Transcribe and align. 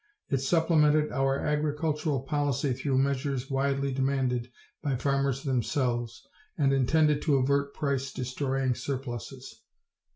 It 0.31 0.39
supplemented 0.41 1.11
our 1.11 1.37
agricultural 1.37 2.21
policy 2.23 2.73
through 2.73 2.97
measures 2.97 3.51
widely 3.51 3.91
demanded 3.93 4.49
by 4.81 4.95
farmers 4.95 5.43
themselves 5.43 6.25
and 6.57 6.73
intended 6.73 7.21
to 7.21 7.35
avert 7.35 7.75
price 7.75 8.11
destroying 8.11 8.73
surpluses. 8.73 9.61